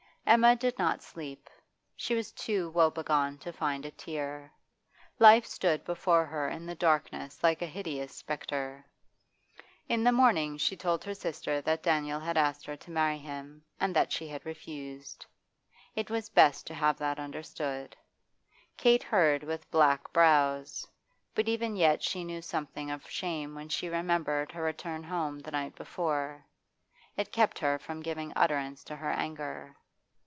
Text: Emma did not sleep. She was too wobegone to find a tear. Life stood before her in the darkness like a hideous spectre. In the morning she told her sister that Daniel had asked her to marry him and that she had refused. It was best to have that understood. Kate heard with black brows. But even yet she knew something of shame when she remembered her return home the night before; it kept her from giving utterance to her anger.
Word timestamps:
Emma 0.23 0.55
did 0.55 0.79
not 0.79 1.03
sleep. 1.03 1.49
She 1.97 2.15
was 2.15 2.31
too 2.31 2.69
wobegone 2.69 3.37
to 3.39 3.51
find 3.51 3.85
a 3.85 3.91
tear. 3.91 4.53
Life 5.19 5.45
stood 5.45 5.83
before 5.83 6.25
her 6.25 6.47
in 6.47 6.65
the 6.65 6.75
darkness 6.75 7.43
like 7.43 7.61
a 7.61 7.65
hideous 7.65 8.15
spectre. 8.15 8.85
In 9.89 10.05
the 10.05 10.13
morning 10.13 10.55
she 10.57 10.77
told 10.77 11.03
her 11.03 11.13
sister 11.13 11.59
that 11.63 11.83
Daniel 11.83 12.19
had 12.21 12.37
asked 12.37 12.65
her 12.67 12.77
to 12.77 12.91
marry 12.91 13.17
him 13.17 13.65
and 13.77 13.93
that 13.93 14.13
she 14.13 14.25
had 14.29 14.45
refused. 14.45 15.25
It 15.97 16.09
was 16.09 16.29
best 16.29 16.65
to 16.67 16.73
have 16.75 16.97
that 16.99 17.19
understood. 17.19 17.97
Kate 18.77 19.03
heard 19.03 19.43
with 19.43 19.69
black 19.69 20.13
brows. 20.13 20.87
But 21.35 21.49
even 21.49 21.75
yet 21.75 22.01
she 22.01 22.23
knew 22.23 22.41
something 22.41 22.89
of 22.89 23.09
shame 23.09 23.53
when 23.53 23.67
she 23.67 23.89
remembered 23.89 24.53
her 24.53 24.61
return 24.63 25.03
home 25.03 25.39
the 25.39 25.51
night 25.51 25.75
before; 25.75 26.45
it 27.17 27.33
kept 27.33 27.59
her 27.59 27.77
from 27.77 27.99
giving 28.01 28.31
utterance 28.37 28.85
to 28.85 28.95
her 28.95 29.11
anger. 29.11 29.75